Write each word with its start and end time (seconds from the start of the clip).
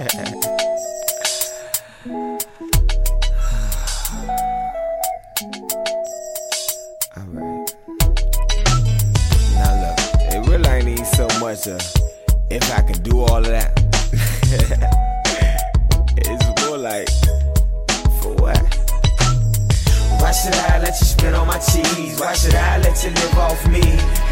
Alright. 0.08 0.16
Now 9.52 9.76
look, 9.76 10.00
it 10.32 10.40
really 10.48 10.64
ain't 10.70 10.88
even 10.88 11.04
so 11.04 11.28
much 11.38 11.66
of 11.66 11.82
if 12.48 12.64
I 12.72 12.80
can 12.80 12.96
do 13.02 13.20
all 13.20 13.36
of 13.36 13.44
that. 13.44 13.76
it's 16.16 16.46
more 16.64 16.78
like, 16.78 17.10
for 18.22 18.32
what? 18.40 18.56
Why 20.22 20.32
should 20.32 20.54
I 20.54 20.78
let 20.78 20.98
you 20.98 21.06
spit 21.06 21.34
on 21.34 21.46
my 21.46 21.58
cheese? 21.58 22.18
Why 22.18 22.32
should 22.32 22.54
I 22.54 22.78
let 22.78 23.04
you 23.04 23.10
live 23.10 23.36
off 23.36 23.66
me? 23.68 23.82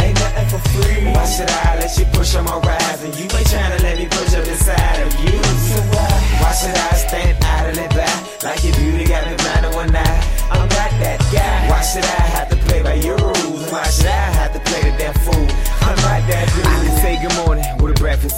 Ain't 0.00 0.19
nothing 0.19 0.48
for 0.48 0.60
free. 0.70 1.05
Why 1.12 1.27
should 1.27 1.50
I 1.50 1.77
let 1.77 1.95
you 1.98 2.06
push 2.06 2.34
on 2.37 2.46
my 2.46 2.59
rise? 2.60 3.05
And 3.05 3.14
you 3.16 3.24
ain't 3.24 3.32
tryna 3.32 3.70
let 3.70 3.77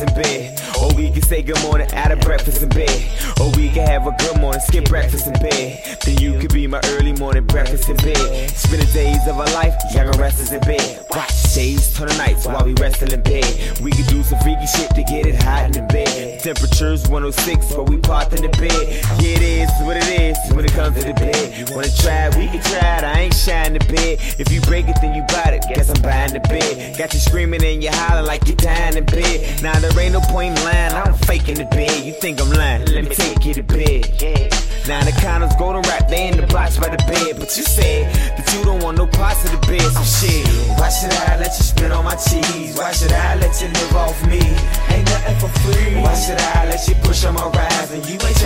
in 0.00 0.14
bed. 0.14 0.60
Or 0.80 0.94
we 0.94 1.10
can 1.10 1.22
say 1.22 1.42
good 1.42 1.60
morning 1.62 1.88
out 1.92 2.12
of 2.12 2.20
breakfast 2.20 2.62
in 2.62 2.68
bed. 2.68 2.90
Or 3.40 3.50
we 3.56 3.68
can 3.68 3.86
have 3.86 4.06
a 4.06 4.12
good 4.18 4.40
morning, 4.40 4.60
skip 4.60 4.84
breakfast 4.86 5.26
in 5.26 5.34
bed. 5.34 5.98
Then 6.04 6.18
you 6.18 6.38
could 6.38 6.52
be 6.52 6.66
my 6.66 6.80
early 6.86 7.12
morning 7.12 7.44
breakfast 7.44 7.88
in 7.88 7.96
bed. 7.96 8.50
Spend 8.50 8.82
the 8.82 8.90
days 8.92 9.26
of 9.26 9.38
our 9.38 9.50
life, 9.52 9.74
younger 9.94 10.18
resters 10.18 10.52
in 10.52 10.60
bed. 10.60 11.04
Watch 11.10 11.54
days 11.54 11.94
turn 11.94 12.08
to 12.08 12.16
nights 12.16 12.46
while 12.46 12.64
we 12.64 12.74
resting 12.74 13.10
in 13.12 13.22
bed. 13.22 13.44
We 13.80 13.90
can 13.90 14.06
do 14.06 14.22
some 14.22 14.38
freaky 14.40 14.66
shit 14.66 14.90
to 14.90 15.02
get 15.02 15.26
it 15.26 15.42
hot 15.42 15.66
in 15.66 15.72
the 15.72 15.82
bed. 15.92 16.40
Temperature's 16.40 17.08
106, 17.08 17.74
but 17.74 17.88
we 17.88 17.98
parked 17.98 18.32
in 18.34 18.42
the 18.42 18.48
bed. 18.48 18.70
Yeah, 19.20 19.36
it 19.36 19.42
is 19.42 19.70
what 19.82 19.96
it 19.96 20.08
is 20.08 20.36
when 20.54 20.64
it 20.64 20.72
comes 20.72 20.96
to 20.98 21.04
the 21.04 21.14
bed. 21.14 21.70
Wanna 21.70 21.90
try, 22.00 22.28
we 22.38 22.46
can 22.48 22.62
try 22.62 22.98
it. 22.98 23.04
I 23.04 23.20
ain't 23.20 23.34
shying 23.34 23.74
the 23.74 23.80
bed. 23.80 24.18
If 24.38 24.52
you 24.52 24.60
break 24.62 24.88
it, 24.88 24.96
then 25.00 25.14
you 25.14 25.22
bite 25.28 25.54
it. 25.54 25.64
Guess 25.74 25.90
I'm 25.90 26.02
buying 26.30 26.42
the 26.42 26.48
bed. 26.48 26.96
Got 26.96 27.12
you 27.14 27.20
screaming 27.20 27.64
and 27.64 27.82
you 27.82 27.90
hollering 27.92 28.26
like 28.26 28.46
you're 28.46 28.56
dying 28.56 28.96
in 28.96 29.04
bed. 29.04 29.62
Now 29.62 29.78
there 29.78 29.98
ain't 29.98 30.12
no 30.12 30.20
point 30.20 30.58
in 30.58 30.64
lying. 30.64 30.92
I'm 30.92 31.14
faking 31.14 31.56
the 31.56 31.64
bed. 31.64 32.04
You 32.04 32.12
think 32.12 32.40
I'm 32.40 32.50
lying? 32.50 32.86
Let 32.86 33.04
me 33.04 33.14
take 33.14 33.44
you 33.44 33.54
to 33.54 33.62
bed. 33.62 34.06
Now 34.88 35.04
the 35.04 35.12
condoms 35.22 35.56
go 35.58 35.72
to 35.72 35.80
rap, 35.88 36.08
they 36.08 36.28
in 36.28 36.36
the 36.36 36.46
box 36.46 36.78
by 36.78 36.88
the 36.88 37.02
bed. 37.04 37.38
But 37.38 37.54
you 37.56 37.62
said 37.62 38.12
that 38.36 38.46
you 38.54 38.64
don't 38.64 38.82
want 38.82 38.98
no 38.98 39.06
parts 39.06 39.44
of 39.44 39.52
the 39.52 39.66
bed, 39.66 39.82
so 39.82 40.02
shit. 40.02 40.46
Why 40.78 40.88
should 40.88 41.12
I 41.12 41.38
let 41.38 41.52
you 41.58 41.64
spit 41.64 41.92
on 41.92 42.04
my 42.04 42.16
cheese? 42.16 42.76
Why 42.76 42.92
should 42.92 43.12
I 43.12 43.36
let 43.36 43.60
you 43.60 43.68
live 43.68 43.94
off 43.96 44.18
me? 44.26 44.40
Ain't 44.90 45.06
nothing 45.06 45.38
for 45.38 45.52
free. 45.62 45.94
Why 46.00 46.14
should 46.14 46.40
I 46.40 46.66
let 46.66 46.88
you 46.88 46.94
push 47.06 47.24
on 47.24 47.34
my 47.34 47.46
rise? 47.48 47.92
And 47.92 48.04
you 48.08 48.14
ain't 48.14 48.39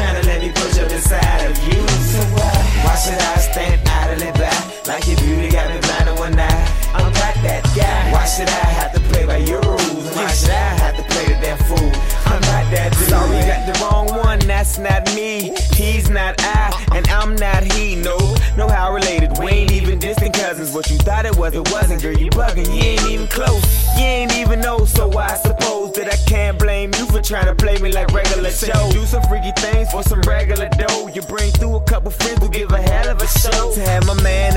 No, 18.57 18.67
no 18.67 18.73
how 18.73 18.93
related. 18.93 19.37
We 19.39 19.47
ain't 19.47 19.73
even 19.73 19.99
distant 19.99 20.35
cousins. 20.35 20.73
What 20.73 20.91
you 20.91 20.97
thought 20.99 21.27
it 21.27 21.37
was, 21.37 21.55
it 21.55 21.71
wasn't, 21.73 22.03
girl. 22.03 22.17
You 22.17 22.31
bugging, 22.31 22.67
you 22.67 22.83
ain't 22.83 23.07
even 23.09 23.27
close. 23.27 23.63
You 23.97 24.05
ain't 24.05 24.37
even 24.37 24.61
know, 24.61 24.85
so 24.85 25.17
I 25.19 25.35
suppose 25.35 25.93
that 25.95 26.13
I 26.13 26.17
can't 26.29 26.59
blame 26.59 26.93
you 26.99 27.07
for 27.07 27.21
trying 27.21 27.47
to 27.47 27.55
play 27.55 27.79
me 27.79 27.91
like 27.91 28.13
regular 28.13 28.51
Joe. 28.51 28.91
Do 28.93 29.05
some 29.07 29.23
freaky 29.25 29.53
things 29.57 29.91
for 29.91 30.03
some 30.03 30.21
regular 30.23 30.69
dough. 30.69 31.09
You 31.09 31.23
bring 31.23 31.51
through 31.53 31.77
a 31.77 31.85
couple 31.85 32.11
friends 32.11 32.43
who 32.43 32.49
give 32.49 32.71
a 32.71 32.81
hell 32.81 33.09
of 33.09 33.21
a 33.21 33.27
show. 33.27 33.75
To 33.75 33.81
have 33.81 34.07
my 34.07 34.21
man 34.23 34.54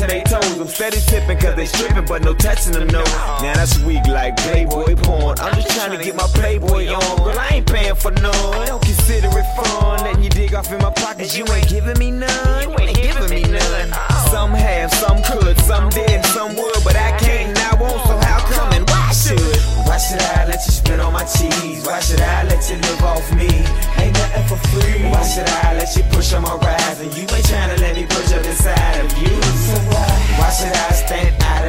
touching 0.00 0.16
their 0.16 0.24
toes. 0.24 0.60
I'm 0.60 0.68
steady 0.68 1.00
tipping 1.00 1.38
cause 1.38 1.56
they 1.56 1.66
stripping, 1.66 2.04
but 2.06 2.22
no 2.22 2.34
touching 2.34 2.72
them, 2.72 2.88
no. 2.88 3.02
Now 3.04 3.54
that's 3.54 3.78
weak 3.80 4.06
like 4.06 4.36
Playboy 4.38 4.96
porn. 4.96 5.38
I'm 5.38 5.54
just 5.54 5.70
trying 5.70 5.96
to 5.96 6.04
get 6.04 6.14
my 6.14 6.26
Playboy 6.34 6.88
on. 6.88 7.16
Girl, 7.18 7.38
I 7.38 7.48
ain't 7.52 7.66
paying 7.66 7.94
for 7.94 8.10
none. 8.10 8.34
I 8.34 8.66
Don't 8.66 8.82
consider 8.82 9.28
it 9.28 9.46
fun. 9.56 10.04
Letting 10.04 10.22
you 10.22 10.30
dig 10.30 10.54
off 10.54 10.70
in 10.72 10.78
my 10.78 10.90
pockets. 10.90 11.36
You 11.36 11.44
ain't 11.52 11.68
giving 11.68 11.98
me 11.98 12.10
none. 12.10 12.62
You 12.62 12.76
ain't 12.78 12.96
giving 12.96 13.30
me 13.30 13.42
none. 13.42 13.92
Some 14.30 14.52
have, 14.52 14.92
some 14.92 15.09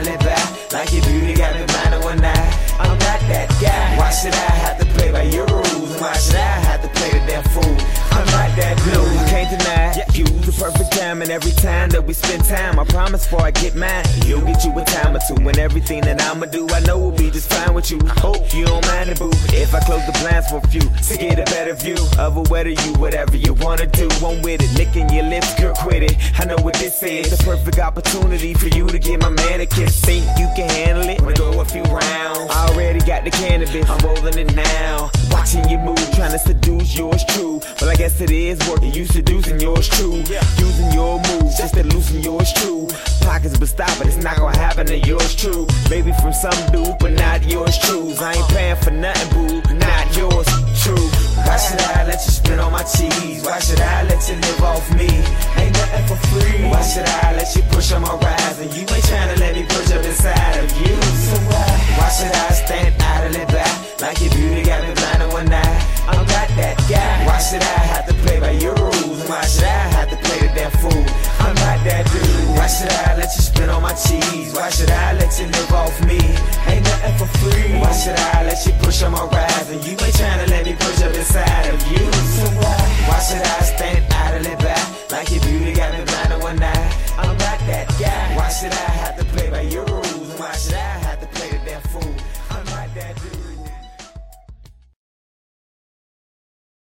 back? 0.06 0.74
Like 0.74 0.92
your 0.94 1.04
beauty 1.04 1.34
got 1.34 1.56
me 1.56 1.66
blind 1.66 1.94
in 1.94 2.02
one 2.02 2.24
eye. 2.24 2.76
I'm 2.80 2.98
not 2.98 3.20
that 3.30 3.50
guy. 3.62 3.98
Why 3.98 4.10
should 4.12 4.34
I 4.34 4.71
and 11.22 11.30
every 11.30 11.52
time 11.52 11.90
that 11.90 12.04
we 12.04 12.14
spend 12.14 12.44
time, 12.46 12.80
I 12.80 12.84
promise 12.86 13.26
before 13.26 13.42
I 13.42 13.52
get 13.52 13.76
mine, 13.76 14.04
you'll 14.26 14.42
get 14.42 14.66
you 14.66 14.78
a 14.78 14.84
time 14.84 15.16
or 15.16 15.20
two. 15.28 15.36
And 15.48 15.58
everything 15.60 16.02
that 16.02 16.22
I'ma 16.22 16.48
do, 16.48 16.68
I 16.70 16.80
know 16.82 16.98
will 16.98 17.12
be 17.12 17.30
just 17.30 17.52
fine 17.54 17.74
with 17.74 17.92
you. 17.92 18.00
Hope 18.18 18.54
you 18.54 18.66
don't 18.66 18.86
mind 18.88 19.10
it, 19.10 19.20
boo. 19.20 19.30
If 19.54 19.76
I 19.76 19.80
close 19.82 20.06
the 20.06 20.14
blinds 20.20 20.50
for 20.50 20.58
a 20.58 20.68
few 20.68 20.82
to 20.82 21.18
get 21.18 21.40
a 21.40 21.46
better 21.52 21.74
view 21.74 21.98
of 22.18 22.38
a 22.38 22.42
whether 22.50 22.70
you 22.70 22.94
whatever 22.94 23.38
you 23.38 23.54
wanna 23.54 23.86
do, 23.86 24.10
I'm 24.26 24.42
with 24.42 24.62
it. 24.62 24.72
Licking 24.78 25.10
your 25.10 25.26
lips, 25.26 25.54
girl, 25.60 25.76
quit 25.76 26.04
it. 26.04 26.18
I 26.40 26.46
know 26.46 26.58
what 26.58 26.74
this 26.76 27.04
is. 27.04 27.30
The 27.38 27.44
perfect 27.44 27.80
opportunity 27.80 28.54
for 28.54 28.68
you 28.68 28.88
to 28.88 28.98
get 28.98 29.22
my 29.22 29.30
man 29.30 29.62
a 29.62 29.66
kiss. 29.66 30.02
Think 30.02 30.26
you 30.40 30.48
can 30.56 30.70
handle 30.70 31.08
it? 31.08 31.22
Wanna 31.22 31.36
go 31.36 31.62
a 31.62 31.66
few 31.66 31.84
rounds? 31.84 32.41
Got 33.12 33.26
the 33.26 33.32
cannabis, 33.32 33.90
I'm 33.90 34.00
rolling 34.08 34.38
it 34.38 34.56
now. 34.56 35.12
Watching 35.32 35.68
you 35.68 35.78
move, 35.80 36.00
trying 36.16 36.32
to 36.32 36.40
seduce 36.40 36.98
yours 36.98 37.26
true. 37.26 37.60
Well, 37.82 37.90
I 37.90 37.96
guess 37.96 38.22
it 38.22 38.32
is 38.32 38.58
working. 38.70 38.94
You 38.94 39.04
seducing 39.04 39.60
yours 39.60 39.90
true. 39.90 40.24
Using 40.56 40.94
your 40.94 41.20
moves 41.28 41.58
just 41.58 41.74
to 41.74 41.84
loosen 41.84 42.22
yours 42.22 42.54
true. 42.54 42.88
Pockets 43.20 43.60
but 43.60 43.68
stop 43.68 44.00
it, 44.00 44.08
it's 44.08 44.24
not 44.24 44.38
gonna 44.38 44.58
happen 44.58 44.88
to 44.88 44.98
yours 44.98 45.36
true. 45.36 45.68
Maybe 45.90 46.14
from 46.22 46.32
some 46.32 46.56
dude, 46.72 46.96
but 47.00 47.12
not 47.12 47.46
yours 47.46 47.78
true. 47.80 48.16
I 48.18 48.36
ain't 48.36 48.48
paying 48.48 48.78
for 48.78 48.92
nothing, 48.92 49.30
boo. 49.36 49.76
Not 49.76 50.16
yours 50.16 50.48
true. 50.82 51.08
Why 51.44 51.58
should 51.58 51.82
I 51.82 52.08
let 52.08 52.24
you 52.24 52.32
spit 52.32 52.60
on 52.60 52.72
my 52.72 52.84
cheese? 52.84 53.44
Why 53.44 53.60
should 53.60 53.82
I 53.82 54.04
let 54.04 54.24
you 54.30 54.36
live 54.36 54.64
off 54.64 54.88
me? 54.96 55.12
Ain't 55.60 55.74
nothing 55.74 56.06
for 56.08 56.20
free. 56.32 56.64
Why 56.64 56.82
should 56.82 57.04
I 57.04 57.36
let 57.36 57.54
you 57.58 57.62
push 57.74 57.92
on 57.92 58.04
my 58.04 58.16